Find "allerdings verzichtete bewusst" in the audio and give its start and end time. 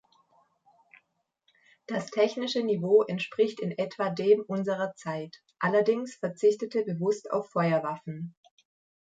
5.59-7.29